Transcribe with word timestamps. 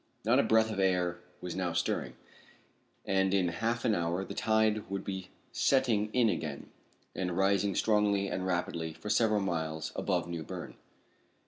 Not 0.25 0.39
a 0.39 0.43
breath 0.43 0.71
of 0.71 0.79
air 0.79 1.19
was 1.41 1.55
now 1.55 1.73
stirring, 1.73 2.15
and 3.05 3.35
in 3.35 3.49
half 3.49 3.85
an 3.85 3.93
hour 3.93 4.25
the 4.25 4.33
tide 4.33 4.89
would 4.89 5.03
be 5.03 5.29
setting 5.51 6.09
in 6.11 6.27
again, 6.27 6.71
and 7.13 7.37
rising 7.37 7.75
strongly 7.75 8.27
and 8.27 8.43
rapidly 8.47 8.93
for 8.93 9.11
several 9.11 9.41
miles 9.41 9.91
above 9.95 10.27
New 10.27 10.41
Berne. 10.41 10.73